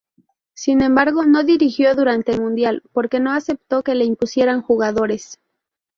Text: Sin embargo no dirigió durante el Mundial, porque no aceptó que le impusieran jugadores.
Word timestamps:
Sin 0.55 0.81
embargo 0.81 1.25
no 1.27 1.43
dirigió 1.43 1.93
durante 1.93 2.31
el 2.31 2.41
Mundial, 2.41 2.81
porque 2.91 3.19
no 3.19 3.33
aceptó 3.33 3.83
que 3.83 3.93
le 3.93 4.03
impusieran 4.03 4.63
jugadores. 4.63 5.37